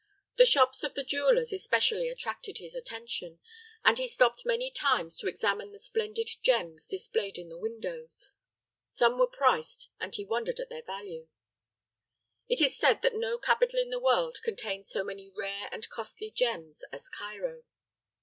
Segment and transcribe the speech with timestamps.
[0.37, 3.39] The shops of the jewelers especially attracted his attention,
[3.85, 8.31] and he stopped many times to examine the splendid gems displayed in the windows.
[8.87, 11.27] Some were priced, and he wondered at their value.
[12.49, 16.31] It is said that no capital in the world contains so many rare and costly
[16.31, 17.63] gems as Cairo.